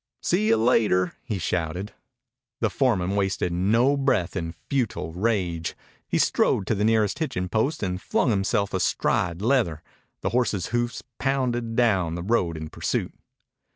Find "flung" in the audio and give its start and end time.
8.01-8.31